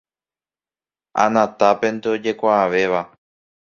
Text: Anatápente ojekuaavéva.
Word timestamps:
Anatápente 1.25 2.05
ojekuaavéva. 2.15 3.01